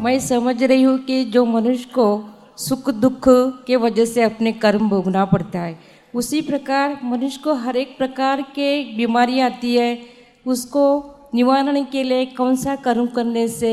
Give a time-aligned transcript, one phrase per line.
[0.00, 2.06] मैं समझ रही हूँ कि जो मनुष्य को
[2.58, 3.24] सुख दुख
[3.66, 5.78] के वजह से अपने कर्म भोगना पड़ता है,
[6.14, 9.98] उसी प्रकार मनुष्य को हर एक प्रकार के बीमारी आती है,
[10.46, 10.84] उसको
[11.34, 13.72] निवारण के लिए कौन सा कर्म करने से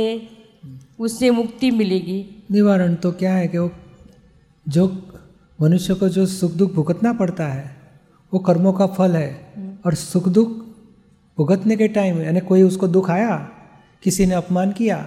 [1.00, 2.20] उससे मुक्ति मिलेगी?
[2.52, 3.72] निवारण तो क्या है कि वो,
[4.66, 4.88] जो
[5.60, 7.76] मनुष्य को जो सुख दुख भुगतना पड़ता है,
[8.34, 10.50] वो कर्मों का फल है। और सुख दुख
[11.38, 13.36] भुगतने के टाइम यानी कोई उसको दुख आया,
[14.04, 14.98] किसी ने अपमान किया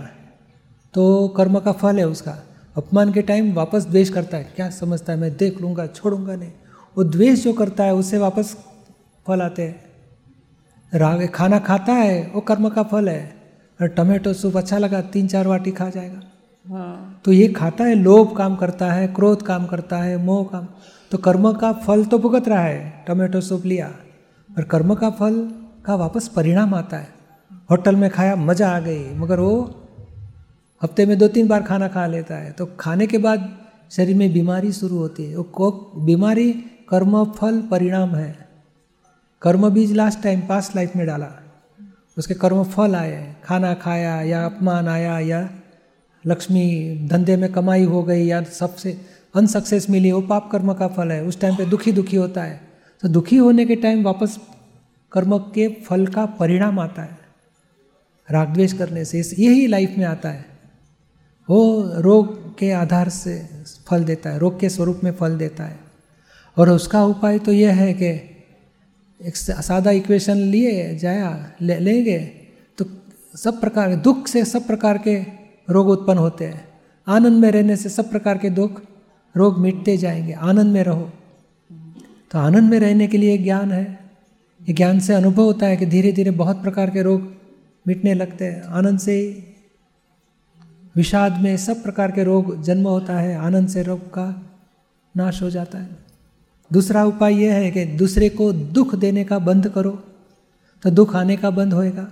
[0.94, 2.36] तो कर्म का फल है उसका।
[2.76, 5.18] अपमान के टाइम वापस द्वेष करता है। क्या समझता है?
[5.18, 6.50] मैं देख लूँगा छोड़ूँगा नहीं।
[6.96, 8.56] वो द्वेष जो करता है उससे वापस
[9.26, 13.40] फल आते हैं। राग खाना खाता है वो कर्म का फल है।
[13.80, 16.20] और टमाटो सूप अच्छा लगा तीन चार वाटी खा जाएगा।
[16.66, 20.66] हाँ। तो ये खाता है लोभ काम करता है क्रोध काम करता है मोह काम।
[21.10, 23.90] तो कर्म का फल तो भुगत रहा है टमाटो सूप लिया।
[24.50, 25.38] और कर्म का फल
[25.84, 27.08] का वापस परिणाम आता है।
[27.70, 29.79] होटल में खाया मज़ा आ गई। मगर वो
[30.82, 33.58] हफ़्ते में दो तीन बार खाना खा लेता है। तो खाने के बाद
[33.90, 36.52] शरीर में बीमारी शुरू होती है। वो बीमारी
[36.88, 38.48] कर्म, फल, परिणाम है।
[39.42, 41.30] कर्म बीज लास्ट टाइम पास लाइफ में डाला।
[42.18, 45.50] उसके कर्म फल आए। खाना खाया या अपमान आया या
[46.26, 49.00] लक्ष्मी धंधे में कमाई हो गई या सबसे
[49.34, 52.60] अनसक्सेस मिली, वो पाप कर्म का फल है। उस टाइम पे दुखी दुखी होता है।
[53.02, 54.38] तो दुखी होने के टाइम वापस
[55.12, 57.18] कर्म के फल का परिणाम आता है।
[58.30, 60.49] रागद्वेश करने से, यही लाइफ में आता है।
[61.50, 63.48] वो रोग के आधार से
[63.88, 65.80] फल देता है, रोग के स्वरूप में फल देता है।
[66.56, 68.06] और उसका उपाय तो यह है कि
[69.26, 72.18] एक सादा इक्वेशन लिए, जाया, ले, लेंगे
[72.78, 72.84] तो
[73.36, 75.16] सब प्रकार दुख से सब प्रकार के
[75.70, 76.68] रोग उत्पन्न होते हैं।
[77.08, 78.82] आनंद में रहने से सब प्रकार के दुख,
[79.36, 81.12] रोग मिटते जाएँगे, आनंद में रहो।
[82.30, 84.10] तो आनंद में रहने के लिए ज्ञान है।
[84.68, 87.32] ये ज्ञान से अनुभव होता है कि धीरे धीरे बहुत प्रकार के रोग
[87.86, 89.46] मिटने लगते हैं, आनंद से
[90.96, 94.26] विषाद में सब प्रकार के रोग जन्म होता है, आनंद से रोग का
[95.14, 95.88] नाश हो जाता है।
[96.70, 99.90] दूसरा उपाय यह है कि दूसरे को दुख देने का बंद करो
[100.82, 102.06] तो दुख आने का बंद होएगा।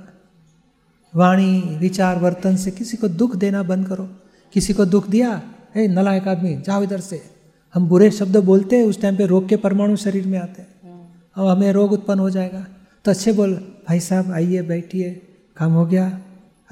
[1.14, 4.08] वाणी, विचार, वर्तन से किसी को दुख देना बंद करो।
[4.54, 5.30] किसी को दुख दिया
[5.74, 7.22] है नलायक आदमी, जाओ इधर से।
[7.74, 10.68] हम बुरे शब्द बोलते हैं, उस टाइम पे रोग के परमाणु शरीर में आते हैं।
[11.36, 12.66] अब हमें रोग उत्पन्न हो जाएगा।
[13.04, 13.54] तो अच्छे बोल,
[13.88, 15.10] भाई साहब, आइए, बैठिए,
[15.56, 16.20] काम हो गया।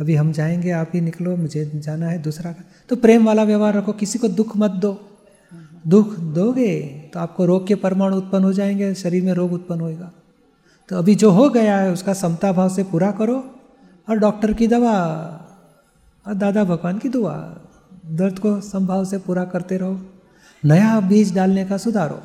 [0.01, 3.75] अभी हम जाएँगे, आप ही निकलो, मुझे जाना है दूसरा का। तो प्रेम वाला व्यवहार
[3.75, 5.09] रखो, किसी को दुख मत दो।
[5.87, 6.83] दुख दोगे
[7.15, 10.13] तो आपको रोग के परमाणु उत्पन्न हो जाएँगे, शरीर में रोग उत्पन्न होएगा।
[10.89, 13.55] तो अभी जो हो गया है, उसका समता भाव से पूरा करो
[14.09, 14.93] और डॉक्टर की दवा
[16.27, 17.57] और दादा भगवान की दुआ,
[18.07, 20.01] दर्द को संभाव से पूरा करते रहो।
[20.65, 22.23] नया बीज डालने का सुधारो।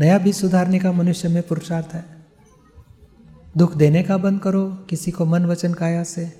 [0.00, 2.17] नया बीज सुधारने का मनुष्य में पुरुषार्थ है।
[3.58, 6.32] दुख देने का बंद करो, किसी को मन वचन काया से।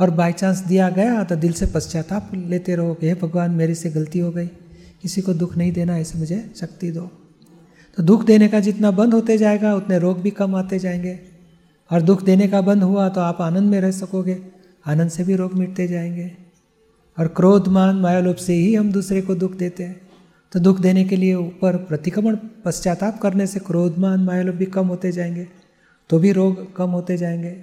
[0.00, 3.74] और बाई चांस दिया गया तो दिल से पश्चाताप लेते रहो कि हे भगवान, मेरे
[3.74, 4.46] से गलती हो गई।
[5.02, 7.10] किसी को दुख नहीं देना, ऐसे मुझे शक्ति दो।
[7.96, 11.20] तो दुख देने का जितना बंद होते जाएगा, उतने रोग भी कम आते जाएँगे।
[11.92, 14.42] और दुख देने का बंद हुआ तो आप आनंद में रह सकोगे,
[14.86, 16.32] आनंद से भी रोग मिटते जाएँगे।
[17.18, 20.00] और क्रोध, मान मायालोप से ही हम दूसरे को दुख देते हैं।
[20.52, 24.86] तो दुख देने के लिए ऊपर प्रतिक्रमण, पश्चाताप करने से क्रोध, मान मायालोप भी कम
[24.86, 25.59] होते जाएँगे।
[26.10, 27.56] तो भी रोग कम होते जाएँगे।